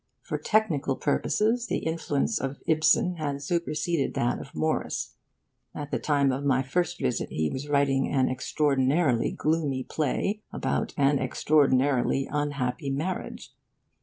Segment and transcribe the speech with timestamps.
[0.23, 5.13] For technical purposes, the influence of Ibsen had superseded that of Morris.
[5.75, 10.95] At the time of my first visit, he was writing an extraordinarily gloomy play about
[10.97, 13.53] an extraordinarily unhappy marriage.